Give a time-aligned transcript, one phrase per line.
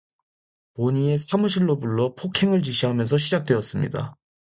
[0.73, 4.15] 본이의 사무실로 불러 폭행을 지시하면서 시작되었습니다.